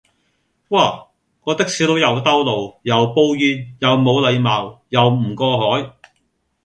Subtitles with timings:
[0.69, 1.09] 哇，
[1.45, 5.91] 個的士佬又兜路，又煲煙，又冇禮貌，又唔過海